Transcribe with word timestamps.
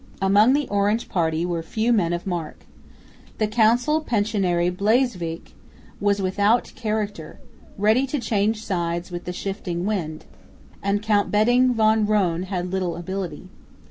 Among 0.19 0.53
the 0.53 0.67
Orange 0.69 1.09
party 1.09 1.45
were 1.45 1.61
few 1.61 1.93
men 1.93 2.11
of 2.11 2.25
mark. 2.25 2.65
The 3.37 3.45
council 3.45 4.01
pensionary 4.03 4.71
Bleiswijk 4.75 5.53
was 5.99 6.19
without 6.19 6.71
character, 6.73 7.39
ready 7.77 8.07
to 8.07 8.19
change 8.19 8.65
sides 8.65 9.11
with 9.11 9.25
the 9.25 9.31
shifting 9.31 9.85
wind; 9.85 10.25
and 10.81 11.03
Count 11.03 11.29
Bentinck 11.31 11.75
van 11.75 12.07
Rhoon 12.07 12.45
had 12.49 12.71
little 12.71 12.95
ability. 12.95 13.47